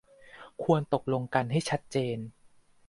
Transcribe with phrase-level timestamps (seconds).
[0.63, 2.17] ควรตกลงกันให้ชัดเจน